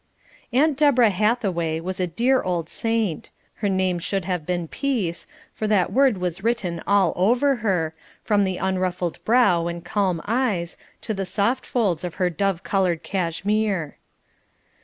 Aunt 0.51 0.77
Deborah 0.77 1.11
Hathaway 1.11 1.79
was 1.79 1.99
a 1.99 2.07
dear 2.07 2.41
old 2.41 2.69
saint. 2.69 3.29
Her 3.57 3.69
name 3.69 3.99
should 3.99 4.25
have 4.25 4.47
been 4.47 4.67
"Peace," 4.67 5.27
for 5.53 5.67
that 5.67 5.93
word 5.93 6.17
was 6.17 6.43
written 6.43 6.81
all 6.87 7.13
over 7.15 7.57
her, 7.57 7.93
from 8.23 8.43
the 8.43 8.57
unruffled 8.57 9.23
brow 9.25 9.67
and 9.67 9.85
calm 9.85 10.19
eyes, 10.25 10.75
to 11.01 11.13
the 11.13 11.27
soft 11.27 11.67
folds 11.67 12.03
of 12.03 12.15
her 12.15 12.31
dove 12.31 12.63
coloured 12.63 13.03
cashmere. 13.03 13.99